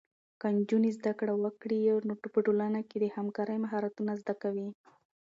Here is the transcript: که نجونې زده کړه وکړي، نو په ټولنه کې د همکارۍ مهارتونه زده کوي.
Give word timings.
که 0.39 0.47
نجونې 0.57 0.91
زده 0.97 1.11
کړه 1.19 1.33
وکړي، 1.43 1.79
نو 2.07 2.13
په 2.21 2.39
ټولنه 2.45 2.79
کې 2.89 2.97
د 2.99 3.05
همکارۍ 3.15 3.57
مهارتونه 3.65 4.11
زده 4.21 4.33
کوي. 4.43 4.69